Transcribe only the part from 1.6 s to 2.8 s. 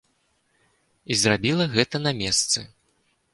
гэта на месцы.